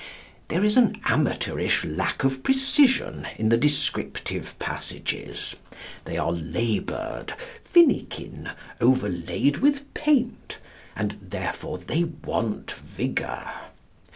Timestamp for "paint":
9.93-10.57